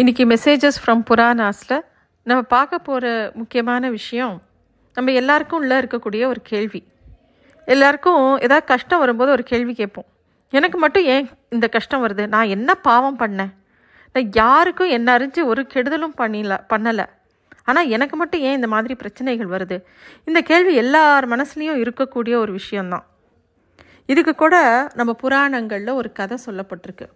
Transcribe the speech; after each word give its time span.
இன்னைக்கு 0.00 0.24
messages 0.24 0.78
from 0.84 1.02
புராணாஸில் 1.10 1.80
நம்ம 2.24 2.42
பார்க்க 2.42 2.78
போகிற 2.78 3.30
முக்கியமான 3.34 3.90
விஷயம் 3.90 4.42
நம்ம 4.94 5.12
எல்லாருக்கும் 5.12 5.58
உள்ளே 5.58 5.76
இருக்கக்கூடிய 5.76 6.26
ஒரு 6.26 6.40
கேள்வி. 6.42 6.86
எல்லாருக்கும் 7.66 8.38
ஏதாவது 8.38 8.66
கஷ்டம் 8.66 8.98
வரும்போது 8.98 9.30
ஒரு 9.30 9.42
கேள்வி 9.42 9.74
கேட்போம். 9.74 10.04
எனக்கு 10.50 10.78
மட்டும் 10.78 11.04
ஏன் 11.04 11.28
இந்த 11.48 11.68
கஷ்டம் 11.68 12.06
வருது? 12.06 12.26
நான் 12.26 12.46
என்ன 12.46 12.74
பாவம் 12.74 13.18
பண்ணேன்? 13.18 13.52
நான் 14.12 14.30
யாருக்கும் 14.32 14.88
என்ன 14.88 15.18
அறிஞ்சு 15.18 15.44
ஒரு 15.44 15.66
கெடுதலும் 15.74 16.16
பண்ணில 16.18 16.58
பண்ணலை. 16.68 17.06
ஆனால் 17.64 17.88
எனக்கு 17.88 18.16
மட்டும் 18.16 18.40
ஏன் 18.40 18.54
இந்த 18.54 18.66
மாதிரி 18.66 18.94
பிரச்சனைகள் 18.94 19.46
வருது? 19.46 19.82
இந்த 20.24 20.40
கேள்வி 20.40 20.74
எல்லார் 20.74 21.28
மனசுலேயும் 21.28 21.82
இருக்கக்கூடிய 21.82 22.34
ஒரு 22.34 22.52
விஷயம்தான். 22.52 23.06
இதுக்கு 24.06 24.34
கூட 24.34 24.88
நம்ம 24.94 25.12
புராணங்களில் 25.12 25.92
ஒரு 25.92 26.12
கதை 26.12 26.38
சொல்லப்பட்டிருக்கு. 26.46 27.06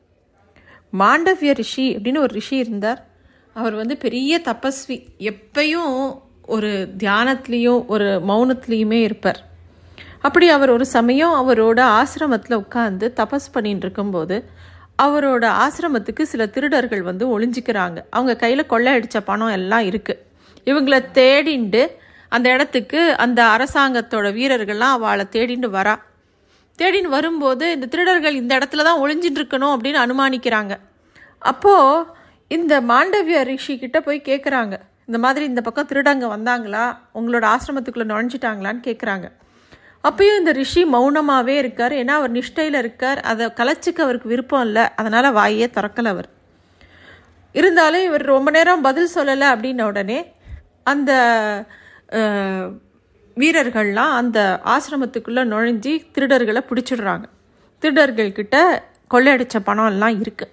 மாண்டவிய 0.99 1.55
ரிஷி 1.55 1.97
அப்படின்னு 1.97 2.19
ஒரு 2.19 2.35
ரிஷி 2.35 2.57
இருந்தார். 2.57 3.07
அவர் 3.53 3.75
வந்து 3.75 3.97
பெரிய 3.97 4.41
தபஸ்வி. 4.45 5.05
எப்பையும் 5.19 6.21
ஒரு 6.47 6.95
தியானத்துலேயும் 6.99 7.87
ஒரு 7.87 8.23
மௌனத்துலேயுமே 8.29 9.01
இருப்பார். 9.03 9.41
அப்படி 10.21 10.49
அவர் 10.49 10.71
ஒரு 10.71 10.87
சமயம் 10.87 11.35
அவரோட 11.41 11.81
ஆசிரமத்தில் 12.01 12.63
உட்காந்து 12.65 13.07
தபஸ் 13.21 13.53
பண்ணிட்டு 13.53 13.85
இருக்கும்போது 13.85 14.45
அவரோட 15.03 15.45
ஆசிரமத்துக்கு 15.65 16.23
சில 16.23 16.47
திருடர்கள் 16.47 17.03
வந்து 17.03 17.41
ஒளிஞ்சிக்கிறாங்க. 17.41 17.99
அவங்க 18.11 18.37
கையில் 18.37 18.71
கொள்ளையடிச்ச 18.71 19.21
பணம் 19.25 19.49
எல்லாம் 19.49 19.83
இருக்குது 19.83 20.23
இவங்கள 20.65 21.05
தேடிண்டு 21.15 21.87
அந்த 22.29 22.53
இடத்துக்கு 22.53 23.17
அந்த 23.17 23.41
அரசாங்கத்தோட 23.59 24.29
வீரர்கள்லாம் 24.39 24.95
அவளை 24.97 25.27
தேடிண்டு 25.31 25.69
வரா. 25.77 25.97
தேடின்னு 26.79 27.15
வரும்போது 27.17 27.73
இந்த 27.73 27.87
திருடர்கள் 27.87 28.41
இந்த 28.43 28.53
இடத்துல 28.59 28.85
தான் 28.89 29.01
ஒளிஞ்சிட்டு 29.03 29.41
இருக்கணும் 29.41 29.75
அப்படின்னு 29.75 30.01
அனுமானிக்கிறாங்க. 30.07 30.75
அப்போது 31.39 32.07
இந்த 32.57 32.75
மாண்டவிய 32.81 33.39
ரிஷி 33.43 33.75
கிட்ட 33.79 33.99
போய் 34.01 34.29
கேட்குறாங்க 34.31 34.75
இந்த 35.09 35.19
மாதிரி 35.19 35.45
இந்த 35.45 35.61
பக்கம் 35.61 35.89
திருடங்க 35.93 36.27
வந்தாங்களா? 36.37 36.85
உங்களோட 37.15 37.45
ஆசிரமத்துக்குள்ளே 37.55 38.07
நுழைஞ்சிட்டாங்களான்னு 38.11 38.83
கேட்குறாங்க 38.89 39.27
அப்பயும் 40.09 40.39
இந்த 40.39 40.53
ரிஷி 40.53 40.83
மௌனமாகவே 40.85 41.55
இருக்கார். 41.63 41.93
ஏன்னா 41.93 42.15
அவர் 42.19 42.33
நிஷ்டையில் 42.33 42.79
இருக்கார். 42.79 43.21
அதை 43.21 43.45
கலைச்சிக்க 43.61 43.99
அவருக்கு 44.07 44.29
விருப்பம் 44.29 44.65
இல்லை. 44.67 44.85
அதனால் 44.97 45.37
வாயே 45.39 45.67
திறக்கலை 45.77 46.11
அவர். 46.15 46.29
இருந்தாலும் 47.53 48.05
இவர் 48.09 48.25
ரொம்ப 48.35 48.49
நேரம் 48.51 48.85
பதில் 48.87 49.15
சொல்லலை 49.15 49.47
அப்படின்ன 49.55 49.83
உடனே 49.83 50.19
அந்த 50.83 51.13
வீரர்கள்லாம் 53.37 54.15
அந்த 54.21 54.61
ஆசிரமத்துக்குள்ளே 54.65 55.43
நுழைஞ்சி 55.45 55.93
திருடர்களை 56.15 56.61
பிடிச்சிடுறாங்க. 56.71 57.25
திருடர்கள்கிட்ட 57.83 58.57
கொள்ளையடித்த 59.15 59.59
பணம் 59.65 59.87
எல்லாம் 59.87 60.23
இருக்குது 60.23 60.53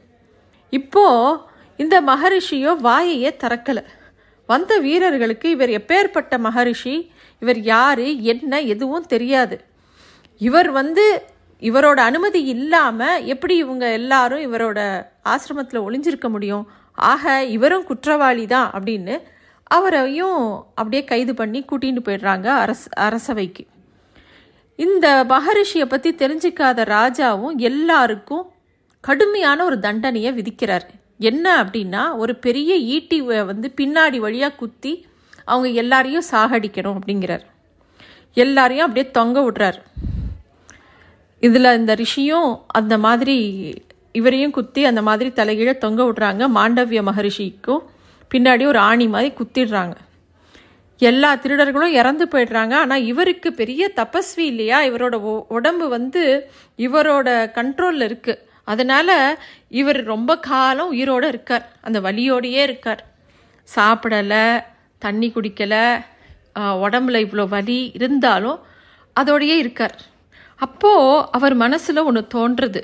இப்போது 0.70 1.40
இந்த 1.78 2.02
மகரிஷியோ 2.02 2.72
வாயையே 2.84 3.30
திறக்கலை. 3.44 3.84
வந்த 4.50 4.78
வீரர்களுக்கு 4.78 5.50
இவர் 5.50 5.70
எப்பேற்பட்ட 5.70 6.38
மகரிஷி? 6.38 7.12
இவர் 7.40 7.60
யார்? 7.60 8.00
என்ன? 8.34 8.62
எதுவும் 8.62 9.06
தெரியாது. 9.06 9.62
இவர் 10.38 10.70
வந்து 10.72 11.24
இவரோட 11.62 12.00
அனுமதி 12.10 12.44
இல்லாமல் 12.44 13.24
எப்படி 13.24 13.56
இவங்க 13.58 13.92
எல்லாரும் 13.92 14.54
இவரோட 14.54 14.80
ஆசிரமத்தில் 15.24 15.86
ஒளிஞ்சிருக்க 15.88 16.30
முடியும்? 16.30 16.72
ஆக 16.96 17.44
இவரும் 17.46 17.84
குற்றவாளி 17.84 18.46
தான் 18.48 18.72
அப்படின்னு 18.74 19.16
அவரையும் 19.78 20.40
அப்படியே 20.80 21.04
கைது 21.12 21.34
பண்ணி 21.42 21.60
கூட்டின்னு 21.64 22.02
போயிடுறாங்க 22.06 22.48
அரச 22.64 22.84
அரசவைக்கு. 23.08 23.64
இந்த 24.86 25.08
மகரிஷியை 25.30 25.86
பற்றி 25.86 26.10
தெரிஞ்சிக்காத 26.22 26.80
ராஜாவும் 26.96 27.56
எல்லாருக்கும் 27.70 28.46
கடுமையான 29.04 29.60
ஒரு 29.64 29.78
தண்டனையை 29.80 30.32
விதிக்கிறார். 30.38 30.86
என்ன 31.30 31.46
அப்படின்னா 31.64 32.04
ஒரு 32.24 32.34
பெரிய 32.46 32.72
ஈட்டி 32.96 33.18
வந்து 33.22 33.68
பின்னாடி 33.82 34.18
வழியாக 34.26 34.60
குத்தி 34.62 34.94
அவங்க 35.52 35.68
எல்லாரையும் 35.82 36.28
சாகடிக்கணும் 36.32 36.98
அப்படிங்கிறார். 37.00 37.46
எல்லாரையும் 38.44 38.88
அப்படியே 38.88 39.12
தொங்க 39.12 39.40
விடுறார். 39.46 39.80
இதில் 41.48 41.78
இந்த 41.80 41.94
ரிஷியும் 42.02 42.50
அந்த 42.80 42.96
மாதிரி 43.06 43.38
இவரையும் 44.20 44.56
குத்தி 44.58 44.82
அந்த 44.86 45.02
மாதிரி 45.08 45.30
தலைகீழ 45.40 45.72
தொங்க 45.78 46.02
விடுறாங்க 46.04 46.44
மாண்டவிய 46.58 47.02
மகரிஷிக்கும். 47.10 47.82
பின்னாடி 48.34 48.66
ஒரு 48.66 48.80
ஆணி 48.80 49.08
மாதிரி 49.08 49.34
குத்திடுறாங்க. 49.34 49.96
எல்லா 50.98 51.36
திருடர்களும் 51.36 51.92
இறந்து 51.92 52.26
போயிடுறாங்க. 52.26 52.74
ஆனால் 52.74 53.04
இவருக்கு 53.04 53.54
பெரிய 53.54 53.92
தபஸ்வி 53.96 54.40
இல்லையா? 54.40 54.82
இவரோட 54.82 55.14
உடம்பு 55.48 55.90
வந்து 55.90 56.52
இவரோட 56.78 57.52
கண்ட்ரோலில் 57.52 58.18
இருக்குது 58.18 58.38
அதனால் 58.64 59.40
இவர் 59.70 60.04
ரொம்ப 60.04 60.40
காலம் 60.40 60.94
உயிரோட 60.94 61.24
இருக்கார். 61.24 61.72
அந்த 61.82 62.00
வலியோடையே 62.00 62.62
இருக்கார். 62.62 63.06
சாப்பிடலை 63.76 64.64
தண்ணி 65.00 65.32
குடிக்கலை 65.36 66.04
உடம்புல 66.56 67.18
இவ்வளோ 67.20 67.48
வலி 67.48 67.92
இருந்தாலும் 67.94 68.60
அதோடையே 69.20 69.58
இருக்கார். 69.58 70.02
அப்போது 70.56 71.28
அவர் 71.32 71.54
மனசில் 71.54 71.98
ஒன்று 71.98 72.28
தோன்றுறது 72.34 72.84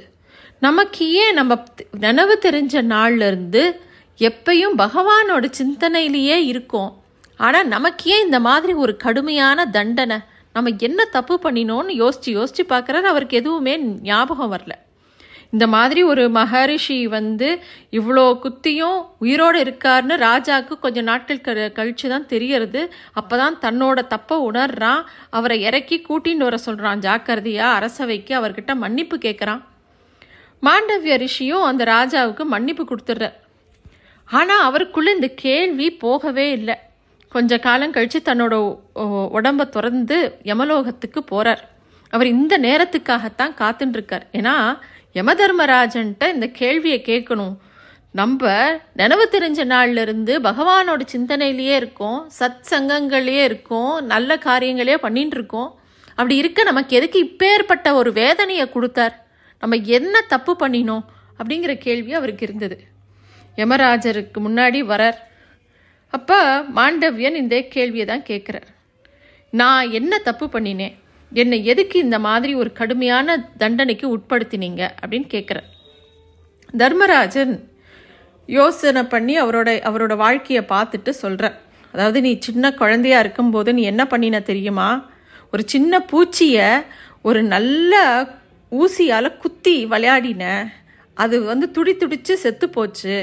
நமக்கு 0.59 1.11
ஏன் 1.11 1.33
நம்ம 1.33 1.55
த- 1.55 1.85
நினைவு 1.99 2.39
தெரிஞ்ச 2.41 2.73
நாள்ல 2.73 3.27
இருந்து 3.27 3.81
எப்பையும் 4.19 4.75
பகவானோட 4.77 5.45
சிந்தனையிலேயே 5.59 6.37
இருக்கோம். 6.51 6.91
ஆனால் 7.39 7.67
நமக்கு 7.67 8.09
ஏன் 8.09 8.25
இந்த 8.25 8.39
மாதிரி 8.39 8.73
ஒரு 8.73 8.97
கடுமையான 8.97 9.65
தண்டனை? 9.65 10.17
நம்ம 10.53 10.69
என்ன 10.79 11.01
தப்பு 11.15 11.35
பண்ணினோன்னு 11.43 11.93
யோசித்து 12.03 12.31
யோசித்து 12.31 12.63
பார்க்குறாரு 12.69 13.03
அவருக்கு 13.03 13.37
எதுவுமே 13.37 13.73
ஞாபகம் 14.09 14.53
வரல. 14.53 14.73
இந்த 15.51 15.67
மாதிரி 15.67 16.03
ஒரு 16.03 16.29
மகரிஷி 16.29 16.97
வந்து 17.07 17.49
இவ்வளோ 17.91 18.23
குத்தியும் 18.43 18.97
உயிரோடு 19.17 19.59
இருக்காருன்னு 19.65 20.15
ராஜாவுக்கு 20.17 20.75
கொஞ்சம் 20.79 21.07
நாட்கள் 21.11 21.41
க 21.41 21.69
கழிச்சு 21.77 22.07
தான் 22.09 22.25
தெரியறது. 22.25 22.81
அப்போ 23.13 23.37
தான் 23.37 23.57
தன்னோட 23.65 24.01
தப்பை 24.13 24.37
உணர்றான். 24.49 25.01
அவரை 25.29 25.57
இறக்கி 25.61 25.99
கூட்டின்னு 26.09 26.47
வர 26.49 26.57
சொல்கிறான் 26.57 26.99
ஜாக்கிரதையாக 26.99 27.77
அரசவைக்கு 27.79 28.35
அவர்கிட்ட 28.41 28.75
மன்னிப்பு 28.75 29.17
கேட்குறான் 29.17 29.63
மாண்டவிய 30.63 31.15
ரிஷியும் 31.25 31.67
அந்த 31.69 31.83
ராஜாவுக்கு 31.95 32.43
மன்னிப்பு 32.43 32.83
கொடுத்துட்றார் 32.83 33.37
ஆனால் 34.29 34.63
அவருக்குள்ள 34.67 35.09
இந்த 35.11 35.27
கேள்வி 35.27 35.87
போகவே 36.03 36.45
இல்லை. 36.51 36.75
கொஞ்ச 37.31 37.59
காலம் 37.65 37.93
கழித்து 37.95 38.19
தன்னோட 38.25 38.53
உடம்பை 39.35 39.35
உடம்ப 39.37 39.69
திறந்து 39.69 40.17
யமலோகத்துக்கு 40.43 41.19
போகிறார் 41.19 41.63
அவர் 42.09 42.27
இந்த 42.27 42.53
நேரத்துக்காகத்தான் 42.59 43.53
காத்துட்டுருக்கார் 43.61 44.25
ஏன்னா 44.31 44.55
யமதர்மராஜன்ட்ட 45.13 46.33
இந்த 46.33 46.47
கேள்வியை 46.59 46.99
கேட்கணும். 47.05 47.55
நம்ம 48.11 48.51
நினைவு 48.93 49.25
தெரிஞ்ச 49.31 49.59
நாள்லேருந்து 49.73 50.33
பகவானோட 50.47 51.01
சிந்தனையிலேயே 51.13 51.75
இருக்கோம் 51.81 52.19
சத் 52.39 52.61
சங்கங்களையே 52.69 53.43
இருக்கோம் 53.49 53.93
நல்ல 54.05 54.39
காரியங்களே 54.45 54.95
பண்ணிட்டு 54.95 55.37
இருக்கோம் 55.37 55.69
அப்படி 56.09 56.35
இருக்க 56.35 56.63
நமக்கு 56.63 56.95
எதுக்கு 56.95 57.19
இப்பேற்பட்ட 57.25 57.87
ஒரு 57.93 58.11
வேதனையை 58.11 58.69
கொடுத்தார்? 58.69 59.15
நம்ம 59.59 59.75
என்ன 59.97 60.21
தப்பு 60.21 60.55
பண்ணினோம்? 60.59 61.03
அப்படிங்கிற 61.39 61.73
கேள்வி 61.77 62.13
அவருக்கு 62.13 62.45
இருந்தது. 62.47 62.77
யமராஜருக்கு 63.57 64.39
முன்னாடி 64.47 64.79
வரார். 64.93 65.17
அப்போ 66.13 66.39
மாண்டவியன் 66.75 67.39
இந்த 67.43 67.61
கேள்வியை 67.75 68.05
தான் 68.05 68.27
கேட்குறார் 68.29 68.67
நான் 69.49 69.91
என்ன 69.91 70.17
தப்பு 70.17 70.45
பண்ணினேன்? 70.45 70.95
என்னை 71.31 71.65
எதுக்கு 71.65 71.99
இந்த 71.99 72.19
மாதிரி 72.19 72.55
ஒரு 72.55 72.71
கடுமையான 72.71 73.37
தண்டனைக்கு 73.57 74.17
உட்படுத்தினீங்க? 74.17 74.81
அப்படின்னு 75.01 75.27
கேட்குறார் 75.35 75.67
தர்மராஜன் 76.73 77.69
யோசனை 78.45 79.03
பண்ணி 79.03 79.41
அவரோட 79.41 79.69
அவரோட 79.89 80.15
வாழ்க்கையை 80.15 80.63
பார்த்துட்டு 80.69 81.09
சொல்கிறார் 81.09 81.57
அதாவது 81.93 82.21
நீ 82.21 82.31
சின்ன 82.39 82.73
குழந்தையா 82.73 83.19
இருக்கும்போது 83.19 83.73
நீ 83.73 83.81
என்ன 83.81 84.03
பண்ணின 84.07 84.39
தெரியுமா? 84.41 84.89
ஒரு 85.51 85.63
சின்ன 85.65 85.99
பூச்சியை 86.11 86.69
ஒரு 87.21 87.43
நல்ல 87.43 87.93
ஊசியால் 88.71 89.37
குத்தி 89.37 89.85
விளையாடின. 89.85 90.43
அது 91.13 91.35
வந்து 91.43 91.71
துடி 91.71 91.93
துடித்து 91.95 92.37
செத்து 92.37 92.69
போச்சு. 92.69 93.15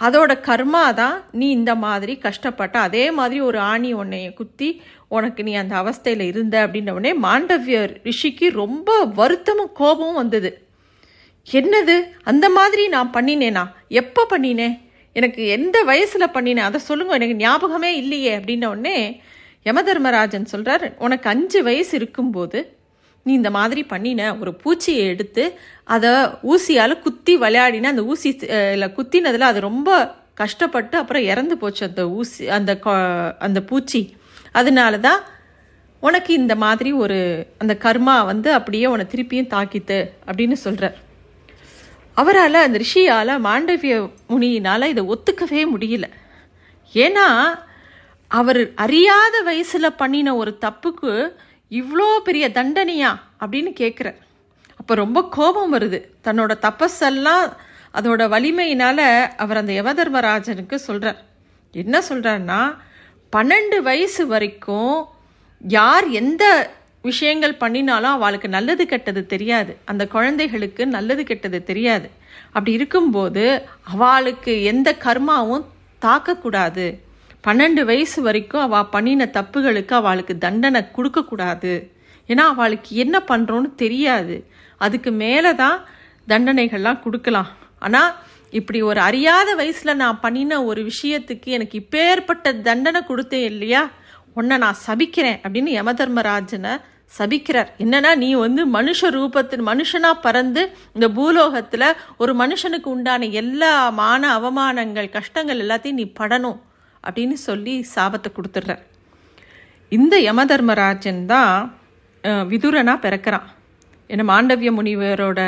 அதோட 0.00 0.32
கர்மா 0.40 0.94
தான் 0.94 1.24
நீ 1.32 1.50
இந்த 1.50 1.74
மாதிரி 1.74 2.18
கஷ்டப்பட்ட 2.18 2.78
அதே 2.78 3.10
மாதிரி 3.10 3.40
ஒரு 3.40 3.58
ஆணி 3.58 3.94
உன்னைய 3.94 4.34
குத்தி 4.34 4.80
உனக்கு 5.08 5.42
நீ 5.42 5.54
அந்த 5.54 5.74
அவஸ்தையில் 5.82 6.20
இருந்த 6.20 6.66
அப்படின்ன 6.66 6.90
உடனே 6.90 7.12
மாண்டவிய 7.20 7.78
ரிஷிக்கு 8.02 8.50
ரொம்ப 8.52 9.04
வருத்தமும் 9.04 9.72
கோபமும் 9.72 10.14
வந்தது. 10.14 10.50
என்னது? 11.46 11.96
அந்த 12.22 12.48
மாதிரி 12.48 12.88
நான் 12.88 13.14
பண்ணினேனா? 13.14 13.64
எப்போ 13.88 14.26
பண்ணினேன் 14.30 14.76
எனக்கு 15.12 15.46
எந்த 15.46 15.82
வயசில் 15.82 16.34
பண்ணினேன் 16.34 16.68
அதை 16.68 16.80
சொல்லுங்க 16.80 17.14
எனக்கு 17.14 17.34
ஞாபகமே 17.34 17.96
இல்லையே 17.96 18.38
அப்படின்ன 18.38 18.64
உடனே 18.64 19.20
யமதர்மராஜன் 19.66 20.44
சொல்கிறார் 20.44 20.86
உனக்கு 20.98 21.28
அஞ்சு 21.28 21.62
வயசு 21.62 21.92
இருக்கும்போது 21.96 22.75
நீ 23.26 23.32
இந்த 23.32 23.50
மாதிரி 23.56 23.82
பண்ணின 23.92 24.28
ஒரு 24.40 24.52
பூச்சியை 24.62 25.04
எடுத்து 25.12 25.44
அதை 25.94 26.10
ஊசியால் 26.52 27.02
குத்தி 27.04 27.32
விளையாடின 27.44 27.90
அந்த 27.92 28.04
ஊசி 28.12 28.30
இல்லை 28.74 28.88
குத்தினதில் 28.98 29.50
அது 29.50 29.60
ரொம்ப 29.70 29.90
கஷ்டப்பட்டு 30.40 30.96
அப்புறம் 30.98 31.24
இறந்து 31.32 31.54
போச்சு 31.62 31.82
அந்த 31.88 32.02
ஊசி 32.18 32.44
அந்த 32.56 32.72
அந்த 33.46 33.60
பூச்சி. 33.70 34.02
அதனால 34.60 34.98
தான் 35.06 35.20
உனக்கு 36.02 36.32
இந்த 36.34 36.54
மாதிரி 36.64 36.90
ஒரு 37.04 37.18
அந்த 37.62 37.74
கர்மா 37.84 38.16
வந்து 38.30 38.48
அப்படியே 38.52 38.86
உன்னை 38.92 39.06
திருப்பியும் 39.12 39.52
தாக்கித்து 39.54 39.98
அப்படின்னு 40.28 40.56
சொல்கிறார் 40.64 40.96
அவரால் 42.16 42.64
அந்த 42.66 42.78
ரிஷியால் 42.84 43.32
மாண்டவிய 43.48 43.94
முனியினால் 44.32 44.90
இதை 44.92 45.02
ஒத்துக்கவே 45.14 45.62
முடியல. 45.72 46.06
ஏன்னா 46.94 47.26
அவர் 48.30 48.60
அறியாத 48.84 49.36
வயசில் 49.48 49.98
பண்ணின 50.00 50.36
ஒரு 50.36 50.52
தப்புக்கு 50.64 51.12
இவ்வளோ 51.70 52.18
பெரிய 52.18 52.48
தண்டனையா 52.48 53.20
அப்படின்னு 53.40 53.70
கேட்குறார் 53.80 54.18
அப்போ 54.76 54.94
ரொம்ப 54.94 55.28
கோபம் 55.30 55.74
வருது. 55.74 56.00
தன்னோட 56.24 56.52
தப்பஸெல்லாம் 56.62 57.52
அதோட 57.94 58.22
வலிமையினால் 58.28 59.36
அவர் 59.36 59.56
அந்த 59.56 59.72
யமதர்மராஜனுக்கு 59.72 60.74
சொல்கிறார் 60.74 61.24
என்ன 61.72 62.02
சொல்கிறாருன்னா 62.08 62.76
பன்னெண்டு 63.36 63.78
வயசு 63.82 64.26
வரைக்கும் 64.26 65.06
யார் 65.58 66.08
எந்த 66.08 66.74
விஷயங்கள் 67.02 67.54
பண்ணினாலும் 67.54 68.10
அவளுக்கு 68.10 68.48
நல்லது 68.48 68.86
கெட்டது 68.86 69.26
தெரியாது. 69.26 69.76
அந்த 69.84 70.06
குழந்தைகளுக்கு 70.06 70.86
நல்லது 70.86 71.24
கெட்டது 71.24 71.64
தெரியாது. 71.64 72.10
அப்படி 72.46 72.72
இருக்கும்போது 72.72 73.62
அவளுக்கு 73.82 74.62
எந்த 74.62 74.96
கர்மாவும் 75.04 75.64
தாக்கக்கூடாது. 76.00 76.98
பன்னெண்டு 77.46 77.82
வயசு 77.90 78.18
வரைக்கும் 78.26 78.64
அவள் 78.66 78.90
பண்ணின 78.94 79.28
தப்புகளுக்கு 79.36 79.94
அவளுக்கு 80.00 80.34
தண்டனை 80.46 80.82
கொடுக்கக்கூடாது 80.96 81.74
ஏன்னா 82.30 82.44
அவளுக்கு 82.52 82.90
என்ன 83.02 83.16
பண்ணுறோன்னு 83.28 83.68
தெரியாது. 83.82 84.36
அதுக்கு 84.84 85.10
மேலே 85.22 85.50
தான் 85.60 85.76
தண்டனைகள்லாம் 86.32 87.02
கொடுக்கலாம். 87.04 87.50
ஆனால் 87.86 88.10
இப்படி 88.58 88.78
ஒரு 88.88 89.00
அறியாத 89.08 89.48
வயசில் 89.60 90.00
நான் 90.02 90.20
பண்ணின 90.24 90.58
ஒரு 90.70 90.80
விஷயத்துக்கு 90.90 91.48
எனக்கு 91.56 91.76
இப்பேற்பட்ட 91.82 92.52
தண்டனை 92.68 93.00
கொடுத்தேன் 93.10 93.46
இல்லையா? 93.52 93.82
உன்னை 94.38 94.56
நான் 94.64 94.82
சபிக்கிறேன் 94.86 95.38
அப்படின்னு 95.44 95.70
யமதர்மராஜனை 95.78 96.74
சபிக்கிறார். 97.18 97.70
என்னன்னா 97.84 98.10
நீ 98.22 98.28
வந்து 98.44 98.62
மனுஷ 98.76 99.10
ரூபத்தில் 99.16 99.64
மனுஷனா 99.70 100.10
பறந்து 100.26 100.62
இந்த 100.96 101.06
பூலோகத்தில் 101.18 101.88
ஒரு 102.22 102.32
மனுஷனுக்கு 102.42 102.88
உண்டான 102.96 103.28
எல்லா 103.42 103.72
மான 104.00 104.22
அவமானங்கள் 104.38 105.14
கஷ்டங்கள் 105.18 105.62
எல்லாத்தையும் 105.66 106.00
நீ 106.02 106.06
படணும். 106.20 106.58
அப்படின்னு 107.06 107.36
சொல்லி 107.48 107.74
சாபத்தை 107.94 108.30
கொடுத்துட்றார். 108.36 108.82
இந்த 109.92 110.14
யமதர்மராஜன் 110.28 111.20
தான் 111.32 111.52
விதுரனாக 112.52 113.04
பிறக்கிறான். 113.06 113.46
ஏன்னா 114.10 114.24
மாண்டவிய 114.32 114.70
முனிவரோட 114.78 115.40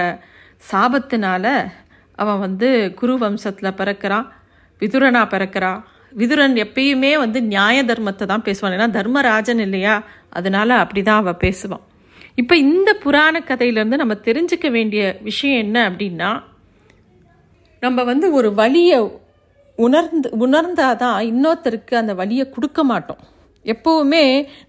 சாபத்தினால 0.70 1.44
அவன் 2.22 2.42
வந்து 2.46 2.68
குரு 3.00 3.14
வம்சத்தில் 3.22 3.76
பிறக்கிறான் 3.80 4.26
விதுரனாக 4.82 5.26
பிறக்கிறான். 5.34 5.80
விதுரன் 6.20 6.56
எப்பயுமே 6.64 7.12
வந்து 7.22 7.38
நியாய 7.52 7.78
தர்மத்தை 7.90 8.24
தான் 8.32 8.44
பேசுவான். 8.46 8.74
ஏன்னா 8.76 8.88
தர்மராஜன் 8.98 9.62
இல்லையா? 9.66 9.94
அதனால 10.38 10.76
அப்படி 10.82 11.00
தான் 11.08 11.20
அவள் 11.22 11.42
பேசுவான். 11.44 11.84
இப்போ 12.40 12.54
இந்த 12.64 12.90
புராண 13.04 13.36
கதையிலேருந்து 13.48 14.02
நம்ம 14.02 14.14
தெரிஞ்சுக்க 14.28 14.66
வேண்டிய 14.76 15.02
விஷயம் 15.28 15.62
என்ன 15.64 15.76
அப்படின்னா 15.90 16.30
நம்ம 17.82 18.04
வந்து 18.10 18.26
ஒரு 18.38 18.48
வழியை 18.60 18.98
உணர்ந்து 19.84 20.28
உணர்ந்தாதான் 20.44 21.18
இன்னொருத்தருக்கு 21.30 21.94
அந்த 22.02 22.12
வழியை 22.20 22.44
கொடுக்க 22.50 22.80
மாட்டோம். 22.90 23.22
எப்போவுமே 23.64 24.24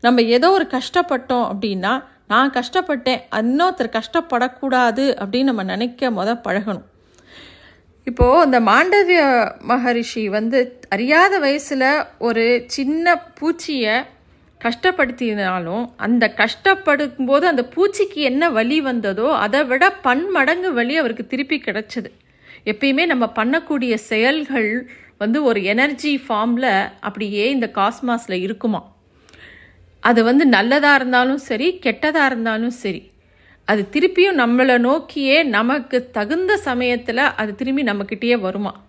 நம்ம 0.05 0.21
ஏதோ 0.35 0.47
ஒரு 0.57 0.67
கஷ்டப்பட்டோம் 0.77 1.45
அப்படின்னா 1.51 1.93
நான் 2.31 2.53
கஷ்டப்பட்டேன் 2.57 3.21
இன்னொருத்தர் 3.39 3.95
கஷ்டப்படக்கூடாது 3.97 5.05
அப்படின்னு 5.21 5.49
நம்ம 5.51 5.63
நினைக்க 5.63 6.11
முத 6.17 6.29
பழகணும். 6.45 6.87
இப்போது 8.07 8.45
இந்த 8.45 8.59
மாண்டவிய 8.69 9.23
மகரிஷி 9.71 10.23
வந்து 10.37 10.59
அறியாத 10.89 11.33
வயசில் 11.45 11.89
ஒரு 12.27 12.45
சின்ன 12.75 13.15
பூச்சியை 13.39 13.95
கஷ்டப்படுத்தினாலும் 14.61 15.83
அந்த 16.05 16.25
கஷ்டப்படும் 16.39 17.27
போது 17.29 17.45
அந்த 17.51 17.63
பூச்சிக்கு 17.75 18.21
என்ன 18.29 18.49
வலி 18.57 18.79
வந்ததோ 18.87 19.27
அதை 19.45 19.61
விட 19.71 19.83
பன்மடங்கு 20.05 20.71
வலி 20.79 20.95
அவருக்கு 21.01 21.25
திருப்பி 21.33 21.57
கிடைச்சது. 21.67 22.09
எப்பயுமே 22.65 23.05
நம்ம 23.05 23.31
பண்ணக்கூடிய 23.35 23.93
செயல்கள் 23.93 24.89
வந்து 25.17 25.43
ஒரு 25.43 25.63
எனர்ஜி 25.63 26.23
ஃபார்மில் 26.27 26.91
அப்படியே 26.99 27.49
இந்த 27.49 27.71
காஸ்மாஸில் 27.73 28.41
இருக்குமா? 28.41 28.97
அது 29.99 30.23
வந்து 30.23 30.45
நல்லதாக 30.45 30.95
இருந்தாலும் 30.95 31.37
சரி 31.37 31.79
கெட்டதாக 31.85 32.25
இருந்தாலும் 32.25 32.69
சரி 32.69 33.11
அது 33.65 33.87
திருப்பியும் 33.91 34.39
நம்மளை 34.39 34.77
நோக்கியே 34.77 35.43
நமக்கு 35.43 36.09
தகுந்த 36.11 36.57
சமயத்தில் 36.57 37.17
அது 37.17 37.55
திரும்பி 37.55 37.83
நம்மக்கிட்டேயே 37.83 38.39
வருமா? 38.39 38.81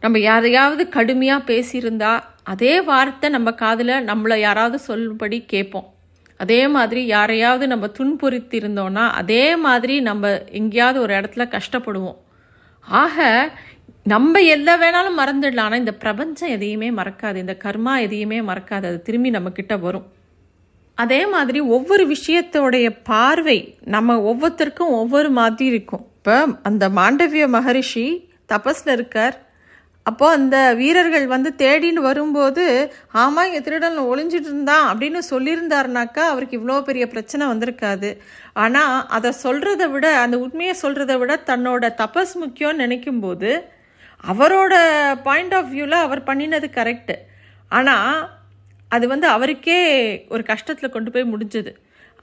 நம்ம 0.00 0.18
யாரையாவது 0.18 0.88
கடுமையாக 0.88 1.52
பேசியிருந்தா 1.52 2.20
அதே 2.42 2.80
வார்த்தை 2.80 3.30
நம்ம 3.30 3.52
காதில் 3.52 3.88
நம்மளை 3.88 4.36
யாராவது 4.38 4.78
சொல்லும்படி 4.78 5.44
கேட்போம். 5.46 5.94
அதே 6.36 6.68
மாதிரி 6.68 7.06
யாரையாவது 7.06 7.66
நம்ம 7.66 7.86
துன்புறுத்தியிருந்தோன்னா 7.86 9.10
அதே 9.10 9.56
மாதிரி 9.56 10.00
நம்ம 10.00 10.42
எங்கேயாவது 10.50 11.00
ஒரு 11.00 11.14
இடத்துல 11.14 11.58
கஷ்டப்படுவோம். 11.58 12.16
ஆக 12.86 13.50
நம்ம 14.04 14.40
எதை 14.40 14.74
வேணாலும் 14.74 15.18
மறந்துடலாம் 15.18 15.60
ஆனால் 15.60 15.78
இந்த 15.78 15.94
பிரபஞ்சம் 15.94 16.48
எதையுமே 16.48 16.90
மறக்காது 16.90 17.36
இந்த 17.36 17.56
கர்மா 17.64 18.00
எதையுமே 18.00 18.40
மறக்காது 18.40 18.86
அது 18.90 19.02
திரும்பி 19.02 19.30
நம்மக்கிட்ட 19.30 19.80
வரும். 19.80 20.06
அதே 20.94 21.26
மாதிரி 21.26 21.60
ஒவ்வொரு 21.60 22.16
விஷயத்தோடைய 22.16 22.96
பார்வை 23.02 23.74
நம்ம 23.84 24.16
ஒவ்வொருத்தருக்கும் 24.16 24.96
ஒவ்வொரு 25.02 25.30
மாதிரி 25.30 25.70
இருக்கும். 25.70 26.06
இப்போ 26.16 26.46
அந்த 26.62 26.88
மாண்டவிய 26.88 27.48
மகரிஷி 27.48 28.28
தபஸில் 28.52 28.92
இருக்கார். 28.92 29.49
அப்போ 30.10 30.26
அந்த 30.36 30.56
வீரர்கள் 30.80 31.26
வந்து 31.34 31.50
தேடின்னு 31.62 32.02
வரும்போது 32.08 32.64
ஆமாம் 33.22 33.46
இங்கே 33.48 33.60
திருடன் 33.66 33.98
ஒளிஞ்சிட்டு 34.12 34.50
இருந்தான் 34.50 34.86
அப்படின்னு 34.90 35.20
சொல்லியிருந்தாருனாக்கா 35.32 36.24
அவருக்கு 36.32 36.58
இவ்வளோ 36.58 36.78
பெரிய 36.88 37.06
பிரச்சனை 37.14 37.46
வந்திருக்காது. 37.52 38.10
ஆனால் 38.64 38.94
அதை 39.16 39.32
சொல்கிறத 39.44 39.84
விட 39.94 40.06
அந்த 40.24 40.38
உண்மையை 40.46 40.74
சொல்கிறத 40.84 41.14
விட 41.22 41.34
தன்னோட 41.50 41.90
தபஸ் 42.02 42.34
முக்கியம்னு 42.42 42.84
நினைக்கும்போது 42.84 43.50
அவரோட 44.24 44.74
பாயிண்ட் 45.26 45.54
ஆஃப் 45.58 45.70
வியூவில் 45.74 46.04
அவர் 46.06 46.26
பண்ணினது 46.26 46.68
கரெக்டு 46.78 47.14
ஆனால் 47.70 48.16
அது 48.90 49.04
வந்து 49.12 49.26
அவருக்கே 49.34 49.78
ஒரு 50.34 50.42
கஷ்டத்தில் 50.50 50.94
கொண்டு 50.94 51.10
போய் 51.14 51.32
முடிஞ்சது. 51.32 51.72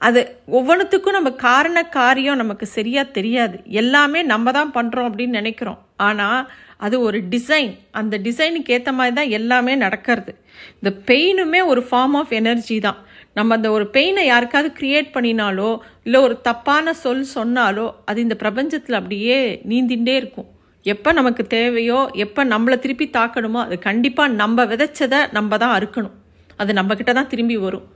அது 0.06 0.20
ஒவ்வொன்றுத்துக்கும் 0.58 1.16
நம்ம 1.16 1.30
காரண 1.48 1.78
காரியம் 1.98 2.40
நமக்கு 2.42 2.66
சரியாக 2.76 3.14
தெரியாது. 3.16 3.56
எல்லாமே 3.80 4.20
நம்ம 4.32 4.52
தான் 4.58 4.74
பண்ணுறோம் 4.76 5.08
அப்படின்னு 5.08 5.38
நினைக்கிறோம். 5.40 5.80
ஆனால் 6.08 6.40
அது 6.86 6.96
ஒரு 7.06 7.18
டிசைன் 7.32 7.72
அந்த 8.00 8.14
டிசைனுக்கு 8.26 8.74
ஏற்ற 8.76 8.90
மாதிரி 8.98 9.14
தான் 9.18 9.32
எல்லாமே 9.38 9.72
நடக்கிறது. 9.84 10.32
இந்த 10.78 10.90
பெயினுமே 11.08 11.60
ஒரு 11.72 11.82
ஃபார்ம் 11.88 12.14
ஆஃப் 12.20 12.34
எனர்ஜி 12.40 12.76
தான். 12.86 13.00
நம்ம 13.38 13.56
அந்த 13.58 13.68
ஒரு 13.76 13.84
பெயினை 13.96 14.22
யாருக்காவது 14.28 14.70
க்ரியேட் 14.78 15.10
பண்ணினாலோ 15.16 15.70
இல்லை 16.06 16.20
ஒரு 16.26 16.36
தப்பான 16.48 16.94
சொல் 17.02 17.26
சொன்னாலோ 17.34 17.88
அது 18.10 18.18
இந்த 18.26 18.36
பிரபஞ்சத்தில் 18.44 19.00
அப்படியே 19.00 19.38
நீந்திண்டே 19.72 20.14
இருக்கும். 20.22 20.48
எப்போ 20.86 21.10
நமக்கு 21.18 21.42
தேவையோ 21.58 22.00
எப்போ 22.24 22.40
நம்மளை 22.54 22.76
திருப்பி 22.84 23.06
தாக்கணுமோ 23.18 23.60
அது 23.66 23.76
கண்டிப்பாக 23.88 24.36
நம்ம 24.42 24.64
விதைச்சதை 24.72 25.20
நம்ம 25.36 25.58
தான் 25.62 25.76
அறுக்கணும். 25.78 26.16
அது 26.62 26.72
நம்மக்கிட்ட 26.78 27.12
தான் 27.18 27.32
திரும்பி 27.32 27.56
வரும். 27.64 27.86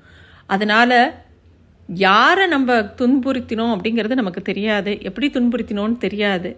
அதனால் 0.55 0.99
யாரை 1.95 2.47
நம்ம 2.47 2.75
துன்புறுத்தினோம் 2.75 3.73
அப்படிங்கிறது 3.75 4.15
நமக்கு 4.15 4.43
தெரியாது. 4.43 5.01
எப்படி 5.03 5.31
துன்புறுத்தினோன்னு 5.31 5.97
தெரியாது. 5.97 6.57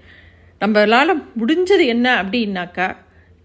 நம்மளால் 0.61 1.23
முடிஞ்சது 1.41 1.87
என்ன 1.87 2.23
அப்படின்னாக்கா 2.23 2.97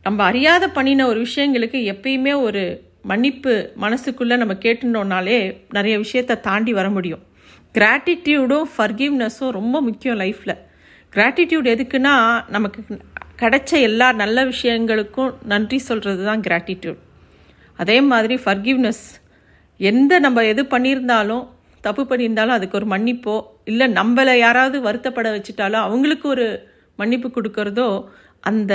நம்ம 0.02 0.24
அறியாத 0.24 0.68
பண்ணின 0.68 1.06
ஒரு 1.08 1.26
விஷயங்களுக்கு 1.26 1.80
எப்பயுமே 1.94 2.42
ஒரு 2.42 2.82
மன்னிப்பு 3.02 3.74
மனசுக்குள்ளே 3.82 4.38
நம்ம 4.38 4.54
கேட்டுட்டோம்னாலே 4.54 5.56
நிறைய 5.70 6.00
விஷயத்த 6.00 6.40
தாண்டி 6.40 6.74
வர 6.74 6.90
முடியும். 6.90 7.24
கிராட்டிடியூடும் 7.74 8.68
ஃபர்கிவ்னஸும் 8.78 9.50
ரொம்ப 9.50 9.82
முக்கியம் 9.82 10.18
லைஃப்பில் 10.18 10.58
கிராட்டிடியூட் 11.16 11.68
எதுக்குன்னா 11.68 12.44
நமக்கு 12.48 13.00
கிடைச்ச 13.40 13.72
எல்லா 13.82 14.12
நல்ல 14.12 14.46
விஷயங்களுக்கும் 14.46 15.34
நன்றி 15.44 15.78
சொல்கிறது 15.78 16.26
தான் 16.26 16.42
கிராட்டிடியூட் 16.42 16.98
அதே 17.76 18.02
மாதிரி 18.02 18.36
ஃபர்கிவ்னஸ் 18.46 19.04
எந்த 19.78 20.20
நம்ம 20.20 20.44
எது 20.46 20.64
பண்ணியிருந்தாலும் 20.64 21.48
தப்பு 21.82 22.04
பண்ணியிருந்தாலும் 22.04 22.56
அதுக்கு 22.58 22.78
ஒரு 22.78 22.88
மன்னிப்போ 22.88 23.36
இல்லை 23.66 23.88
நம்மளை 23.94 24.38
யாராவது 24.38 24.78
வருத்தப்பட 24.84 25.28
வச்சுட்டாலும் 25.36 25.86
அவங்களுக்கு 25.88 26.30
ஒரு 26.30 26.48
மன்னிப்பு 26.96 27.30
கொடுக்கறதோ 27.30 28.06
அந்த 28.40 28.74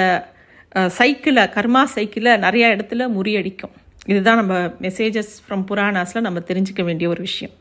சைக்கிளை 0.88 1.42
கர்மா 1.42 1.84
சைக்கிளை 1.84 2.32
நிறையா 2.32 2.68
இடத்துல 2.74 3.02
முறியடிக்கும். 3.16 3.74
இதுதான் 4.06 4.36
நம்ம 4.36 4.54
மெசேஜஸ் 4.80 5.34
ஃப்ரம் 5.44 5.64
புராணாஸில் 5.70 6.20
நம்ம 6.20 6.38
தெரிஞ்சுக்க 6.38 6.84
வேண்டிய 6.84 7.10
ஒரு 7.10 7.20
விஷயம். 7.20 7.54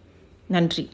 நன்றி. 0.48 0.90